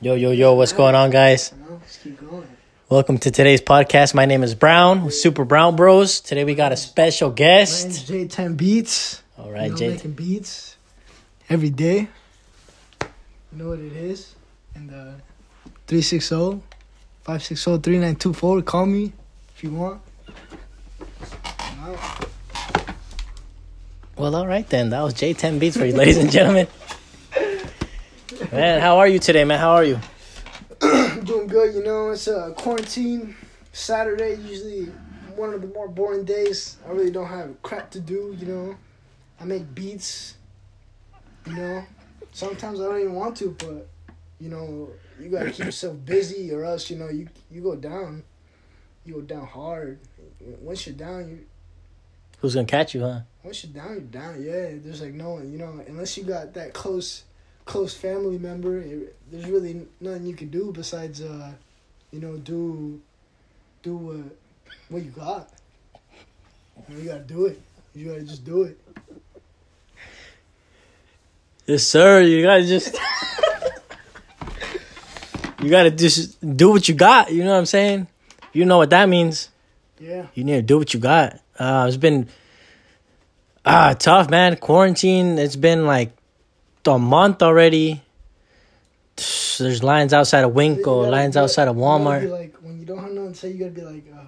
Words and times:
Yo, 0.00 0.16
yo, 0.16 0.32
yo, 0.32 0.54
what's 0.54 0.72
going 0.72 0.94
on, 0.96 1.08
guys? 1.10 1.52
No, 1.52 1.74
let's 1.76 1.98
keep 1.98 2.18
going. 2.18 2.46
Welcome 2.88 3.16
to 3.18 3.30
today's 3.30 3.60
podcast. 3.60 4.12
My 4.12 4.26
name 4.26 4.42
is 4.42 4.52
Brown, 4.54 5.10
Super 5.12 5.44
Brown 5.44 5.76
Bros. 5.76 6.20
Today 6.20 6.42
we 6.44 6.56
got 6.56 6.72
a 6.72 6.76
special 6.76 7.30
guest. 7.30 8.08
J10 8.10 8.56
Beats. 8.56 9.22
All 9.38 9.52
right, 9.52 9.66
You 9.66 9.70
know, 9.70 9.76
Jay. 9.76 9.88
making 9.90 10.12
beats 10.14 10.76
every 11.48 11.70
day. 11.70 12.08
You 13.52 13.58
know 13.58 13.68
what 13.68 13.78
it 13.78 13.92
is? 13.92 14.34
And 14.74 14.90
uh, 14.90 15.12
360 15.86 16.60
560 17.22 17.78
3924. 17.78 18.62
Call 18.62 18.86
me 18.86 19.12
if 19.54 19.62
you 19.62 19.70
want. 19.70 20.00
Well, 24.16 24.34
all 24.34 24.46
right 24.46 24.68
then. 24.68 24.90
That 24.90 25.02
was 25.02 25.14
J10 25.14 25.60
Beats 25.60 25.76
for 25.76 25.84
you, 25.86 25.94
ladies 25.94 26.18
and 26.18 26.30
gentlemen. 26.32 26.66
Man, 28.54 28.80
how 28.80 28.98
are 28.98 29.08
you 29.08 29.18
today, 29.18 29.42
man? 29.42 29.58
How 29.58 29.72
are 29.72 29.82
you? 29.82 29.98
I'm 30.80 31.24
doing 31.24 31.48
good, 31.48 31.74
you 31.74 31.82
know. 31.82 32.10
It's 32.10 32.28
a 32.28 32.36
uh, 32.38 32.50
quarantine 32.52 33.34
Saturday, 33.72 34.36
usually 34.36 34.84
one 35.34 35.52
of 35.52 35.60
the 35.60 35.66
more 35.66 35.88
boring 35.88 36.24
days. 36.24 36.76
I 36.86 36.92
really 36.92 37.10
don't 37.10 37.26
have 37.26 37.60
crap 37.62 37.90
to 37.90 38.00
do, 38.00 38.36
you 38.38 38.46
know. 38.46 38.76
I 39.40 39.44
make 39.44 39.74
beats, 39.74 40.36
you 41.46 41.54
know. 41.54 41.84
Sometimes 42.30 42.80
I 42.80 42.84
don't 42.84 43.00
even 43.00 43.14
want 43.14 43.36
to, 43.38 43.56
but 43.58 43.88
you 44.38 44.50
know, 44.50 44.88
you 45.18 45.30
gotta 45.30 45.50
keep 45.50 45.66
yourself 45.66 45.96
busy, 46.04 46.52
or 46.52 46.64
else 46.64 46.88
you 46.90 46.96
know 46.96 47.08
you 47.08 47.28
you 47.50 47.60
go 47.60 47.74
down. 47.74 48.22
You 49.04 49.14
go 49.14 49.20
down 49.22 49.46
hard. 49.46 49.98
Once 50.60 50.86
you're 50.86 50.94
down, 50.94 51.28
you 51.28 51.40
Who's 52.38 52.54
gonna 52.54 52.68
catch 52.68 52.94
you, 52.94 53.00
huh? 53.00 53.22
once 53.42 53.64
you're 53.64 53.72
down, 53.72 53.94
you're 53.94 54.00
down. 54.02 54.40
Yeah, 54.40 54.74
there's 54.76 55.00
like 55.00 55.14
no 55.14 55.30
one, 55.30 55.50
you 55.50 55.58
know, 55.58 55.82
unless 55.88 56.16
you 56.16 56.22
got 56.22 56.54
that 56.54 56.72
close, 56.72 57.24
close 57.64 57.94
family 57.94 58.38
member. 58.38 58.78
It, 58.78 59.16
there's 59.30 59.46
really 59.46 59.86
nothing 60.00 60.26
you 60.26 60.34
can 60.34 60.48
do 60.48 60.72
besides, 60.72 61.20
uh, 61.20 61.52
you 62.10 62.20
know, 62.20 62.36
do, 62.36 63.00
do 63.82 63.96
what, 63.96 64.36
what 64.88 65.04
you 65.04 65.10
got. 65.10 65.48
You, 66.88 66.94
know, 66.94 67.02
you 67.02 67.08
gotta 67.08 67.20
do 67.20 67.46
it. 67.46 67.60
You 67.94 68.08
gotta 68.08 68.22
just 68.22 68.44
do 68.44 68.64
it. 68.64 68.78
Yes, 71.66 71.84
sir. 71.84 72.20
You 72.20 72.42
gotta 72.42 72.66
just. 72.66 72.98
you 75.62 75.70
gotta 75.70 75.90
just 75.90 76.56
do 76.56 76.70
what 76.70 76.88
you 76.88 76.94
got. 76.94 77.32
You 77.32 77.44
know 77.44 77.52
what 77.52 77.58
I'm 77.58 77.66
saying? 77.66 78.06
You 78.52 78.66
know 78.66 78.76
what 78.76 78.90
that 78.90 79.08
means. 79.08 79.48
Yeah. 79.98 80.26
You 80.34 80.44
need 80.44 80.56
to 80.56 80.62
do 80.62 80.78
what 80.78 80.92
you 80.92 81.00
got. 81.00 81.40
Uh, 81.58 81.86
it's 81.88 81.96
been 81.96 82.28
ah 83.64 83.94
tough, 83.98 84.28
man. 84.28 84.56
Quarantine. 84.56 85.38
It's 85.38 85.56
been 85.56 85.86
like 85.86 86.12
a 86.92 86.98
month 86.98 87.42
already. 87.42 88.02
There's 89.58 89.82
lines 89.82 90.12
outside 90.12 90.44
of 90.44 90.52
WinCo, 90.52 91.10
lines 91.10 91.36
outside 91.36 91.68
of 91.68 91.76
Walmart. 91.76 92.28
like 92.30 92.56
when 92.56 92.80
you 92.80 92.86
don't 92.86 92.98
have 92.98 93.12
nothing 93.12 93.32
to 93.32 93.38
say, 93.38 93.50
you 93.50 93.58
gotta 93.58 93.70
be 93.70 93.82
like, 93.82 94.04
uh, 94.12 94.24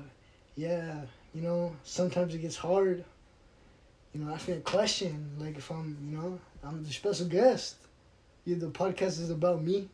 yeah, 0.56 1.00
you 1.34 1.42
know. 1.42 1.74
Sometimes 1.82 2.34
it 2.34 2.38
gets 2.38 2.56
hard. 2.56 3.04
You 4.14 4.20
know, 4.20 4.32
asking 4.32 4.58
a 4.58 4.60
question. 4.60 5.30
Like 5.38 5.56
if 5.56 5.70
I'm, 5.70 5.96
you 6.08 6.16
know, 6.16 6.38
I'm 6.64 6.84
the 6.84 6.92
special 6.92 7.26
guest. 7.26 7.76
You, 8.44 8.54
the 8.54 8.68
podcast 8.68 9.20
is 9.20 9.30
about 9.30 9.62
me. 9.62 9.88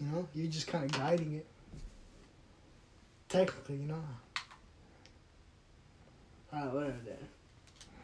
You 0.00 0.06
know, 0.06 0.28
you're 0.34 0.50
just 0.50 0.66
kind 0.66 0.84
of 0.84 0.92
guiding 0.92 1.34
it. 1.34 1.46
Technically, 3.28 3.76
you 3.76 3.86
know. 3.88 4.02
Alright, 6.52 6.72
whatever. 6.72 6.96
Then. 7.04 7.16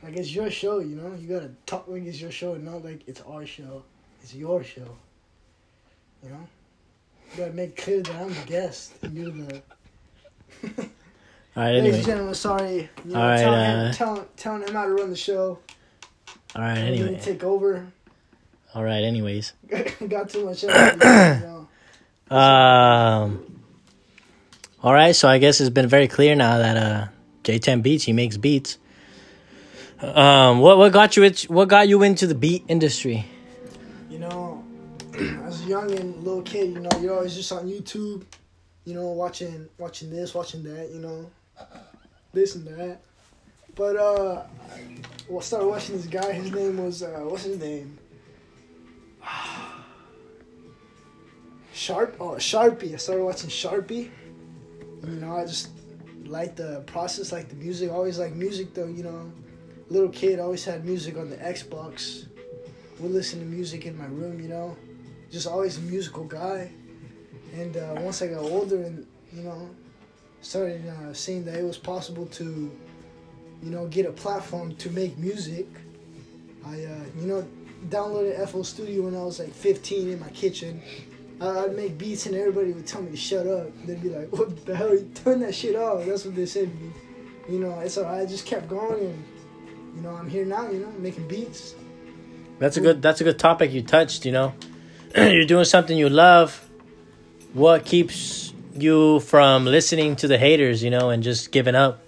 Like 0.03 0.17
it's 0.17 0.35
your 0.35 0.51
show, 0.51 0.79
you 0.79 0.97
know. 0.97 1.15
You 1.15 1.29
gotta 1.29 1.51
talk 1.67 1.89
like 1.89 2.05
it's 2.05 2.21
your 2.21 2.31
show, 2.31 2.57
not 2.57 2.85
like 2.85 3.03
it's 3.07 3.21
our 3.23 3.45
show. 3.47 3.83
It's 4.23 4.35
your 4.35 4.63
show. 4.63 4.97
You 6.23 6.31
know. 6.31 6.49
You 7.33 7.39
gotta 7.39 7.53
make 7.53 7.77
clear 7.77 8.03
that 8.03 8.15
I'm 8.15 8.29
the 8.29 8.45
guest 8.47 8.93
and 9.03 9.15
you're 9.15 9.31
the. 9.31 9.63
All 11.57 11.65
right, 11.65 11.73
Ladies 11.73 11.97
and 11.97 12.07
gentlemen, 12.07 12.35
sorry. 12.35 12.89
You 13.05 13.13
know, 13.13 13.21
All 13.21 13.27
right, 13.27 13.41
telling, 13.41 13.61
him, 13.61 13.79
uh, 13.79 13.93
telling, 13.93 14.25
telling 14.37 14.63
him 14.63 14.75
how 14.75 14.85
to 14.85 14.93
run 14.93 15.11
the 15.11 15.17
show. 15.17 15.59
All 16.55 16.63
right, 16.63 16.79
anyway. 16.79 17.19
take 17.21 17.43
over. 17.43 17.87
All 18.75 18.85
right, 18.85 19.03
anyways. 19.03 19.55
Got 20.09 20.29
too 20.29 20.45
much 20.45 20.63
energy. 20.63 21.05
you 21.05 21.67
know. 22.31 22.37
Um. 22.37 23.61
All 24.81 24.93
right, 24.93 25.17
so 25.17 25.29
I 25.29 25.39
guess 25.39 25.61
it's 25.61 25.71
been 25.71 25.89
very 25.89 26.07
clear 26.07 26.37
now 26.37 26.59
that 26.59 26.77
uh, 26.77 27.09
J10 27.43 27.83
Beats 27.83 28.05
he 28.05 28.13
makes 28.13 28.37
beats. 28.37 28.79
Um, 30.01 30.61
what 30.61 30.79
what 30.79 30.93
got 30.93 31.17
you 31.17 31.29
what 31.49 31.69
got 31.69 31.89
you 31.89 32.03
into 32.05 32.29
the 32.29 32.35
beat 32.35 32.65
industry? 32.69 33.27
You 34.09 34.21
know, 34.21 34.65
as 35.45 35.65
a 35.65 35.69
young 35.69 35.91
and 35.91 36.23
little 36.23 36.43
kid, 36.43 36.73
you 36.73 36.81
know, 36.81 36.91
you're 37.01 37.15
always 37.15 37.35
just 37.35 37.51
on 37.51 37.67
YouTube, 37.69 38.25
you 38.85 38.95
know, 38.95 39.09
watching 39.09 39.69
watching 39.77 40.11
this, 40.11 40.35
watching 40.35 40.63
that, 40.63 40.91
you 40.93 41.01
know, 41.01 41.29
this 42.33 42.55
and 42.55 42.67
that. 42.69 43.01
But 43.75 43.97
uh, 43.97 44.45
well, 45.29 45.41
I 45.41 45.43
started 45.43 45.67
watching 45.67 45.97
this 45.97 46.07
guy. 46.07 46.33
His 46.33 46.53
name 46.53 46.85
was 46.85 47.03
uh, 47.03 47.25
what's 47.25 47.43
his 47.43 47.59
name? 47.59 47.99
Sharp. 51.73 52.17
Oh, 52.21 52.33
Sharpie. 52.33 52.95
I 52.95 52.97
started 52.99 53.25
watching 53.25 53.51
Sharpie. 53.51 54.11
You 55.05 55.21
know, 55.21 55.37
I 55.37 55.45
just 55.45 55.71
like 56.25 56.55
the 56.55 56.83
process, 56.87 57.33
like 57.33 57.49
the 57.49 57.57
music. 57.57 57.91
Always 57.91 58.19
like 58.21 58.35
music, 58.35 58.75
though. 58.75 58.87
You 58.87 59.03
know, 59.03 59.33
little 59.91 60.09
kid 60.09 60.39
always 60.39 60.65
had 60.65 60.85
music 60.85 61.17
on 61.17 61.31
the 61.31 61.37
Xbox 61.37 62.27
would 63.01 63.13
listen 63.13 63.39
to 63.41 63.47
music 63.47 63.87
in 63.87 63.97
my 63.97 64.07
room, 64.07 64.41
you 64.41 64.49
know. 64.49 64.77
Just 65.31 65.47
always 65.47 65.79
a 65.79 65.83
musical 65.83 66.25
guy. 66.25 66.71
And 67.55 67.77
uh, 67.77 67.97
once 68.01 68.23
I 68.23 68.29
got 68.29 68.41
older 68.41 68.83
and, 68.83 69.07
you 69.33 69.43
know, 69.43 69.71
started 70.41 70.87
uh, 70.87 71.13
seeing 71.13 71.45
that 71.45 71.57
it 71.57 71.65
was 71.65 71.79
possible 71.79 72.27
to, 72.27 72.45
you 73.63 73.71
know, 73.71 73.87
get 73.87 74.07
a 74.07 74.13
platform 74.13 74.75
to 74.77 74.91
make 74.91 75.17
music, 75.19 75.67
I, 76.67 76.85
uh, 76.85 77.05
you 77.21 77.27
know, 77.27 77.47
downloaded 77.89 78.49
FL 78.49 78.63
Studio 78.63 79.03
when 79.03 79.15
I 79.15 79.23
was 79.23 79.39
like 79.39 79.53
15 79.53 80.11
in 80.11 80.21
my 80.21 80.31
kitchen. 80.31 80.83
I'd 81.41 81.77
make 81.77 81.97
beats 81.99 82.27
and 82.27 82.35
everybody 82.35 82.73
would 82.73 82.87
tell 82.87 83.01
me 83.01 83.13
to 83.13 83.17
shut 83.17 83.47
up. 83.47 83.71
They'd 83.87 84.03
be 84.03 84.11
like, 84.11 84.33
what 84.33 84.67
the 84.67 84.75
hell? 84.75 84.99
Turn 85.15 85.41
that 85.41 85.55
shit 85.55 85.77
off. 85.77 86.05
That's 86.05 86.25
what 86.25 86.35
they 86.35 86.47
said 86.47 86.69
to 86.69 86.85
me. 86.85 86.93
You 87.49 87.61
know, 87.61 87.79
it's 87.79 87.97
alright. 87.97 88.23
I 88.23 88.27
just 88.27 88.45
kept 88.45 88.69
going 88.69 89.07
and, 89.07 89.25
you 89.95 90.03
know, 90.03 90.11
I'm 90.11 90.29
here 90.29 90.45
now, 90.45 90.71
you 90.71 90.81
know, 90.81 90.91
making 90.99 91.29
beats. 91.29 91.75
That's 92.59 92.77
a 92.77 92.81
good 92.81 93.01
that's 93.03 93.21
a 93.21 93.25
good 93.25 93.39
topic 93.39 93.73
you 93.73 93.83
touched, 93.83 94.25
you 94.27 94.33
know. 94.33 94.53
You're 95.17 95.45
doing 95.47 95.65
something 95.65 95.97
you 95.97 96.09
love. 96.09 96.69
What 97.53 97.85
keeps 97.85 98.53
you 98.75 99.21
from 99.21 99.65
listening 99.65 100.17
to 100.17 100.29
the 100.29 100.39
haters, 100.39 100.83
you 100.83 100.91
know, 100.91 101.11
and 101.11 101.23
just 101.23 101.51
giving 101.53 101.75
up? 101.75 102.01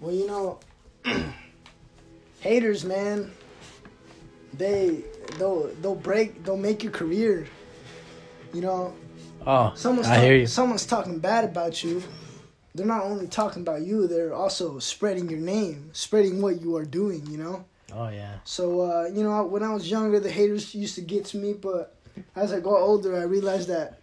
Well, 0.00 0.12
you 0.14 0.26
know, 0.26 0.60
haters, 2.40 2.84
man, 2.84 3.32
they 4.54 5.02
they'll 5.38 5.68
they'll 5.80 5.94
break, 5.94 6.44
they'll 6.44 6.56
make 6.56 6.82
your 6.82 6.92
career. 6.92 7.46
You 8.52 8.60
know, 8.62 8.94
Oh, 9.46 9.72
someone's 9.74 10.06
I 10.08 10.16
talk- 10.16 10.24
hear 10.24 10.36
you. 10.36 10.46
someone's 10.46 10.86
talking 10.86 11.18
bad 11.18 11.44
about 11.44 11.82
you. 11.82 12.02
They're 12.74 12.86
not 12.86 13.04
only 13.04 13.26
talking 13.26 13.62
about 13.62 13.82
you; 13.82 14.06
they're 14.06 14.34
also 14.34 14.78
spreading 14.78 15.28
your 15.28 15.40
name, 15.40 15.90
spreading 15.92 16.40
what 16.40 16.60
you 16.62 16.76
are 16.76 16.84
doing. 16.84 17.26
You 17.26 17.38
know. 17.38 17.64
Oh 17.94 18.08
yeah. 18.08 18.36
So 18.44 18.80
uh, 18.80 19.08
you 19.12 19.22
know, 19.22 19.44
when 19.44 19.62
I 19.62 19.72
was 19.74 19.90
younger, 19.90 20.18
the 20.20 20.30
haters 20.30 20.74
used 20.74 20.94
to 20.94 21.02
get 21.02 21.24
to 21.26 21.36
me, 21.36 21.52
but 21.52 21.94
as 22.34 22.52
I 22.52 22.60
got 22.60 22.76
older, 22.80 23.18
I 23.18 23.24
realized 23.24 23.68
that 23.68 24.00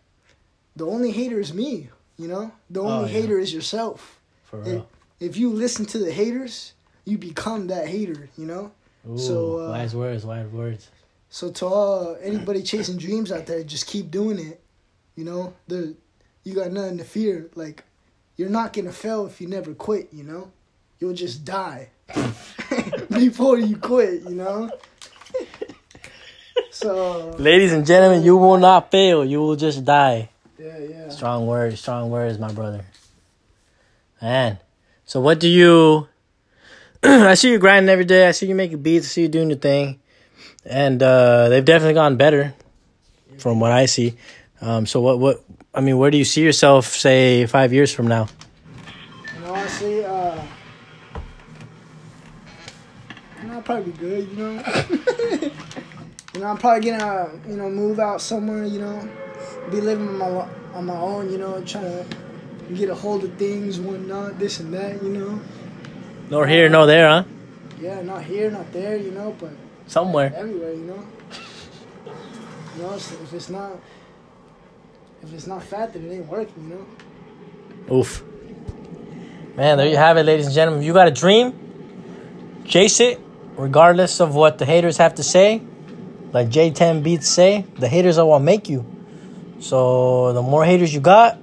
the 0.76 0.86
only 0.86 1.12
hater 1.12 1.40
is 1.40 1.54
me. 1.54 1.90
You 2.18 2.28
know, 2.28 2.52
the 2.70 2.82
only 2.82 2.94
Oh, 2.94 3.02
yeah. 3.06 3.22
hater 3.22 3.40
is 3.40 3.54
yourself. 3.54 4.20
For 4.44 4.60
real. 4.60 4.88
If 5.20 5.38
you 5.38 5.50
listen 5.50 5.86
to 5.88 5.98
the 6.00 6.12
haters, 6.12 6.74
you 7.06 7.18
become 7.18 7.68
that 7.68 7.88
hater. 7.88 8.30
You 8.38 8.46
know. 8.46 8.72
Ooh, 9.10 9.18
so, 9.18 9.60
uh, 9.62 9.70
wise 9.70 9.96
words, 9.96 10.26
wise 10.26 10.48
words. 10.48 10.90
So 11.30 11.50
to 11.52 11.66
all 11.66 12.18
anybody 12.22 12.62
chasing 12.62 12.98
dreams 12.98 13.32
out 13.32 13.46
there, 13.46 13.64
just 13.64 13.88
keep 13.88 14.12
doing 14.12 14.38
it. 14.40 14.62
You 15.16 15.24
know, 15.26 15.54
the 15.68 15.96
you 16.44 16.54
got 16.54 16.72
nothing 16.72 16.98
to 16.98 17.04
fear. 17.04 17.50
Like 17.56 17.84
you're 18.40 18.50
not 18.50 18.72
gonna 18.72 18.94
fail 18.94 19.28
if 19.28 19.42
you 19.42 19.48
never 19.48 19.74
quit. 19.74 20.08
You 20.14 20.24
know, 20.24 20.52
you'll 20.98 21.14
just 21.14 21.44
die 21.44 21.90
before 23.10 23.60
you 23.60 23.76
quit. 23.76 24.24
You 24.24 24.36
know. 24.36 24.72
so 26.72 27.32
Ladies 27.38 27.74
and 27.74 27.86
gentlemen, 27.86 28.24
you 28.24 28.38
will 28.38 28.58
not 28.58 28.92
fail. 28.92 29.26
You 29.26 29.40
will 29.42 29.58
just 29.58 29.84
die. 29.84 30.30
yeah, 30.58 30.78
yeah. 30.78 31.10
Strong 31.10 31.48
words, 31.48 31.82
strong 31.82 32.10
words, 32.10 32.40
my 32.40 32.52
brother. 32.54 32.86
Man. 34.22 34.58
So 35.04 35.20
what 35.20 35.42
do 35.42 35.50
you 35.50 36.08
I 37.04 37.34
see 37.34 37.52
you 37.52 37.60
grinding 37.60 37.90
every 37.90 38.06
day. 38.06 38.26
I 38.26 38.32
see 38.32 38.48
you 38.48 38.56
making 38.56 38.82
beats, 38.82 39.08
I 39.08 39.10
see 39.10 39.22
you 39.24 39.28
doing 39.28 39.50
your 39.50 39.60
thing. 39.60 40.00
And 40.64 41.04
uh 41.04 41.50
they've 41.50 41.66
definitely 41.66 41.96
gotten 41.96 42.18
better 42.18 42.54
from 43.38 43.60
what 43.60 43.74
I 43.74 43.86
see. 43.86 44.16
Um 44.62 44.86
so 44.86 45.02
what 45.02 45.20
what 45.20 45.44
I 45.74 45.82
mean, 45.82 45.98
where 45.98 46.12
do 46.12 46.18
you 46.18 46.26
see 46.26 46.42
yourself 46.44 46.88
say 46.88 47.46
5 47.46 47.74
years 47.74 47.94
from 47.94 48.08
now? 48.08 48.28
And 49.36 49.46
honestly, 49.46 50.04
uh, 50.04 50.42
you 53.42 53.48
know, 53.48 53.54
I'll 53.56 53.62
probably 53.62 53.92
be 53.92 53.98
good. 53.98 54.30
You 54.30 54.36
know. 54.38 55.52
You 56.36 56.42
know, 56.42 56.52
I'm 56.52 56.58
probably 56.58 56.92
gonna, 56.92 57.32
you 57.50 57.58
know, 57.58 57.70
move 57.70 58.00
out 58.00 58.22
somewhere, 58.22 58.64
you 58.64 58.80
know, 58.80 59.10
be 59.72 59.82
living 59.82 60.08
on 60.08 60.18
my 60.20 60.48
on 60.74 60.86
my 60.86 60.96
own, 60.96 61.32
you 61.32 61.40
know, 61.40 61.60
trying 61.64 61.84
to 61.86 62.06
get 62.76 62.88
a 62.90 62.96
hold 62.96 63.24
of 63.24 63.34
things, 63.34 63.80
whatnot, 63.80 64.38
this 64.38 64.60
and 64.60 64.72
that, 64.74 65.02
you 65.02 65.10
know. 65.10 65.40
Nor 66.30 66.46
here, 66.46 66.70
nor 66.70 66.86
there, 66.86 67.10
huh? 67.10 67.24
Yeah, 67.82 68.02
not 68.04 68.24
here, 68.24 68.52
not 68.52 68.72
there, 68.72 68.96
you 68.96 69.10
know, 69.12 69.36
but 69.40 69.50
Somewhere. 69.88 70.32
everywhere, 70.36 70.74
you 70.74 70.86
know. 70.86 71.04
You 72.78 72.84
know, 72.84 72.94
if 72.94 73.34
it's 73.34 73.50
not 73.50 73.72
if 75.24 75.34
it's 75.34 75.48
not 75.48 75.64
fat, 75.64 75.94
then 75.94 76.06
it 76.06 76.14
ain't 76.14 76.28
working, 76.28 76.70
you 76.70 76.76
know. 76.76 77.96
Oof. 77.96 78.24
Man, 79.56 79.78
there 79.78 79.88
you 79.88 79.98
have 79.98 80.18
it, 80.18 80.24
ladies 80.24 80.46
and 80.46 80.56
gentlemen. 80.56 80.82
If 80.82 80.88
you 80.88 80.94
got 80.94 81.08
a 81.08 81.12
dream, 81.12 82.64
chase 82.66 83.00
it, 83.00 83.20
regardless 83.58 84.22
of 84.22 84.36
what 84.36 84.58
the 84.58 84.66
haters 84.66 84.98
have 84.98 85.16
to 85.16 85.24
say. 85.24 85.62
Like 86.32 86.50
J10 86.50 87.04
Beats 87.04 87.28
say, 87.28 87.66
the 87.78 87.88
haters 87.88 88.18
are 88.18 88.26
what 88.26 88.40
make 88.40 88.70
you. 88.70 88.86
So 89.60 90.32
the 90.34 90.42
more 90.42 90.64
haters 90.64 90.94
you 90.94 91.00
got, 91.00 91.38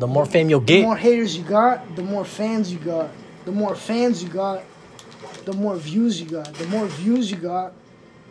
the 0.00 0.06
more 0.06 0.26
fame 0.26 0.48
you'll 0.50 0.60
get. 0.60 0.80
The 0.80 0.86
more 0.86 0.96
haters 0.96 1.36
you 1.36 1.44
got, 1.44 1.94
the 1.94 2.02
more 2.02 2.24
fans 2.24 2.72
you 2.72 2.78
got. 2.78 3.10
The 3.44 3.52
more 3.52 3.74
fans 3.74 4.22
you 4.22 4.30
got, 4.30 4.62
the 5.44 5.52
more 5.52 5.76
views 5.76 6.20
you 6.20 6.28
got. 6.28 6.52
The 6.54 6.66
more 6.66 6.86
views 6.86 7.30
you 7.30 7.36
got, 7.36 7.74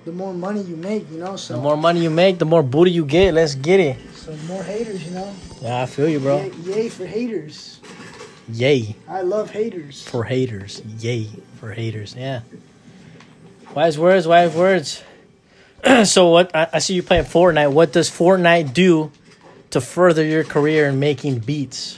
the 0.06 0.12
more 0.12 0.34
money 0.34 0.62
you 0.62 0.76
make, 0.76 1.10
you 1.12 1.18
know. 1.20 1.36
So 1.36 1.56
The 1.56 1.62
more 1.62 1.78
money 1.78 2.02
you 2.02 2.10
make, 2.10 2.40
the 2.40 2.46
more 2.46 2.64
booty 2.64 2.92
you 2.92 3.06
get. 3.06 3.34
Let's 3.34 3.56
get 3.56 3.80
it. 3.80 3.98
so 4.16 4.36
more 4.48 4.64
haters, 4.64 5.06
you 5.06 5.12
know. 5.12 5.34
Yeah, 5.62 5.82
I 5.84 5.86
feel 5.86 6.10
you, 6.10 6.20
bro. 6.20 6.38
Yay, 6.42 6.52
yay 6.64 6.90
for 6.90 7.06
haters. 7.06 7.80
Yay 8.52 8.96
I 9.08 9.22
love 9.22 9.52
haters. 9.52 10.04
for 10.04 10.26
haters. 10.26 10.82
Yay 11.00 11.30
for 11.60 11.72
haters. 11.72 12.14
Yeah. 12.18 12.42
Wise 13.74 13.98
words, 13.98 14.28
wise 14.28 14.54
words. 14.54 15.02
so 16.04 16.30
what? 16.30 16.54
I, 16.56 16.68
I 16.74 16.80
see 16.80 16.94
you 16.96 17.04
playing 17.04 17.24
Fortnite. 17.26 17.72
What 17.72 17.94
does 17.94 18.10
Fortnite 18.10 18.74
do 18.74 19.12
to 19.72 19.80
further 19.82 20.24
your 20.26 20.44
career 20.44 20.90
in 20.90 21.00
making 21.00 21.40
beats? 21.40 21.98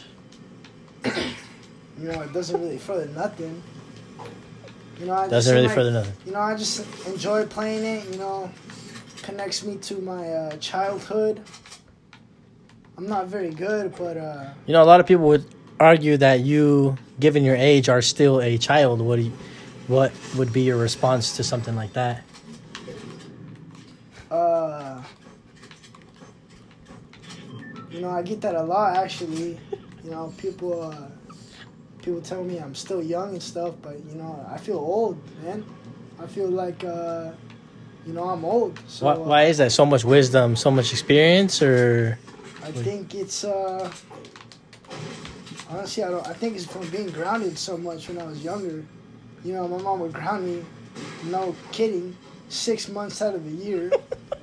You 1.04 2.12
know, 2.12 2.22
it 2.22 2.32
doesn't 2.34 2.60
really 2.62 2.78
further 2.78 3.08
nothing. 3.08 3.62
You 5.00 5.08
know, 5.08 5.14
I 5.14 5.22
just 5.24 5.32
Doesn't 5.32 5.56
really 5.56 5.68
like- 5.68 5.76
further 5.76 5.92
nothing. 5.92 6.14
You 6.26 6.32
know, 6.34 6.40
I 6.40 6.56
just 6.56 6.86
enjoy 7.08 7.46
playing 7.46 7.84
it. 7.84 8.12
You 8.12 8.18
know, 8.20 8.50
connects 9.22 9.64
me 9.64 9.76
to 9.78 9.96
my 10.02 10.30
uh, 10.30 10.58
childhood. 10.58 11.42
I'm 12.98 13.08
not 13.08 13.28
very 13.28 13.50
good, 13.52 13.94
but 13.98 14.16
uh, 14.18 14.46
You 14.66 14.74
know, 14.74 14.82
a 14.82 14.86
lot 14.86 15.00
of 15.02 15.06
people 15.06 15.28
would 15.28 15.46
argue 15.80 16.16
that 16.18 16.40
you, 16.42 16.98
given 17.20 17.44
your 17.44 17.58
age, 17.58 17.90
are 17.90 18.02
still 18.02 18.40
a 18.42 18.58
child. 18.58 19.02
What 19.02 19.18
do 19.18 19.24
you, 19.24 19.34
what 19.88 20.14
would 20.38 20.54
be 20.54 20.62
your 20.62 20.78
response 20.78 21.36
to 21.38 21.44
something 21.44 21.76
like 21.76 21.94
that? 21.94 22.24
uh, 24.32 25.02
you 27.92 28.02
know, 28.02 28.10
I 28.10 28.22
get 28.22 28.42
that 28.42 28.56
a 28.56 28.64
lot 28.64 28.96
actually. 28.98 29.60
You 30.04 30.12
know, 30.12 30.34
people 30.38 30.82
uh, 30.84 31.08
people 32.06 32.22
tell 32.22 32.44
me 32.44 32.60
I'm 32.60 32.76
still 32.76 33.02
young 33.02 33.30
and 33.30 33.42
stuff, 33.42 33.74
but 33.82 33.98
you 34.06 34.16
know, 34.16 34.46
I 34.48 34.58
feel 34.60 34.78
old, 34.78 35.18
man. 35.44 35.66
I 36.22 36.28
feel 36.28 36.50
like 36.50 36.84
uh, 36.84 37.32
you 38.06 38.14
know 38.14 38.30
I'm 38.30 38.46
old. 38.46 38.80
So 38.88 39.08
why, 39.08 39.18
why 39.18 39.44
is 39.46 39.58
that? 39.58 39.72
So 39.72 39.86
much 39.88 40.06
wisdom, 40.06 40.56
so 40.56 40.70
much 40.70 40.92
experience, 40.92 41.64
or 41.64 42.20
I 42.64 42.72
think 42.72 43.16
it's 43.16 43.44
uh 43.44 43.92
honestly 45.70 46.04
I 46.04 46.12
don't 46.12 46.28
I 46.28 46.34
think 46.34 46.56
it's 46.56 46.66
from 46.66 46.88
being 46.90 47.10
grounded 47.10 47.58
so 47.58 47.76
much 47.76 48.08
when 48.08 48.20
I 48.20 48.24
was 48.24 48.44
younger. 48.44 48.86
You 49.44 49.54
know, 49.54 49.68
my 49.68 49.82
mom 49.82 50.00
would 50.02 50.14
ground 50.14 50.46
me, 50.46 50.64
no 51.26 51.56
kidding, 51.72 52.16
six 52.50 52.88
months 52.88 53.22
out 53.22 53.34
of 53.34 53.44
the 53.44 53.66
year. 53.66 53.92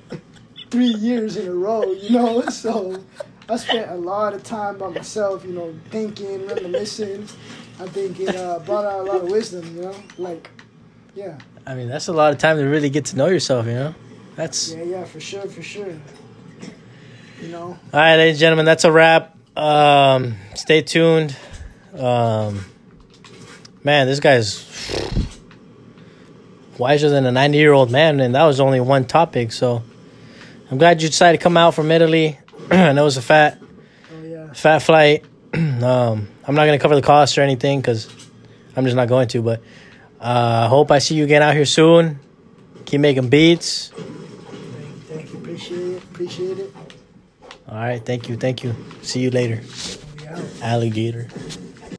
Three 0.69 0.95
years 0.95 1.37
in 1.37 1.47
a 1.47 1.53
row, 1.53 1.83
you 1.93 2.09
know, 2.09 2.41
so 2.49 3.01
I 3.49 3.55
spent 3.57 3.91
a 3.91 3.95
lot 3.95 4.33
of 4.33 4.43
time 4.43 4.77
by 4.77 4.89
myself, 4.89 5.45
you 5.45 5.51
know, 5.51 5.75
thinking, 5.89 6.47
reminiscing. 6.47 7.27
I 7.79 7.87
think 7.87 8.19
it 8.19 8.35
uh, 8.35 8.59
brought 8.59 8.85
out 8.85 9.01
a 9.01 9.03
lot 9.03 9.21
of 9.21 9.29
wisdom, 9.29 9.75
you 9.75 9.83
know, 9.83 9.95
like, 10.17 10.49
yeah, 11.15 11.37
I 11.65 11.75
mean, 11.75 11.87
that's 11.87 12.07
a 12.07 12.13
lot 12.13 12.31
of 12.31 12.39
time 12.39 12.57
to 12.57 12.63
really 12.63 12.89
get 12.89 13.05
to 13.05 13.17
know 13.17 13.27
yourself. 13.27 13.65
You 13.65 13.73
know, 13.73 13.95
that's 14.35 14.73
yeah, 14.73 14.83
yeah, 14.83 15.03
for 15.05 15.19
sure, 15.19 15.47
for 15.47 15.61
sure. 15.61 15.93
You 17.41 17.49
know, 17.49 17.65
All 17.65 17.79
right, 17.93 18.15
ladies 18.15 18.35
and 18.35 18.39
gentlemen, 18.39 18.65
that's 18.65 18.85
a 18.85 18.91
wrap. 18.91 19.35
Um, 19.57 20.35
stay 20.55 20.81
tuned. 20.81 21.35
Um, 21.97 22.65
man, 23.83 24.07
this 24.07 24.19
guy's 24.19 24.65
wiser 26.77 27.09
than 27.09 27.25
a 27.25 27.31
90 27.31 27.57
year 27.57 27.73
old 27.73 27.91
man, 27.91 28.19
and 28.19 28.35
that 28.35 28.43
was 28.43 28.59
only 28.59 28.79
one 28.79 29.05
topic. 29.05 29.51
So 29.51 29.83
I'm 30.71 30.77
glad 30.77 31.01
you 31.01 31.09
decided 31.09 31.39
to 31.39 31.43
come 31.43 31.57
out 31.57 31.75
from 31.75 31.91
Italy. 31.91 32.39
I 32.71 32.93
know 32.93 33.07
it's 33.07 33.17
a 33.17 33.21
fat, 33.21 33.59
oh 33.61 34.23
yeah, 34.23 34.53
fat 34.53 34.79
flight. 34.79 35.25
um, 35.53 36.27
I'm 36.47 36.55
not 36.55 36.65
going 36.65 36.77
to 36.77 36.81
cover 36.81 36.95
the 36.95 37.01
cost 37.01 37.37
or 37.37 37.41
anything 37.41 37.79
because 37.81 38.09
I'm 38.75 38.85
just 38.85 38.95
not 38.95 39.07
going 39.07 39.27
to. 39.29 39.41
But 39.41 39.61
uh, 40.19 40.63
I 40.65 40.67
hope 40.67 40.91
I 40.91 40.99
see 40.99 41.15
you 41.15 41.23
again 41.23 41.41
out 41.41 41.53
here 41.53 41.65
soon. 41.65 42.19
Keep 42.85 43.01
making 43.01 43.29
beats. 43.29 43.89
thank, 43.89 45.03
thank 45.05 45.33
you, 45.33 45.39
appreciate 45.39 45.79
it, 45.79 46.03
appreciate 46.03 46.59
it. 46.59 46.73
All 47.67 47.75
right, 47.75 48.05
thank 48.05 48.29
you, 48.29 48.37
thank 48.37 48.63
you. 48.63 48.75
See 49.01 49.21
you 49.21 49.31
later, 49.31 49.61
alligator. 50.61 51.27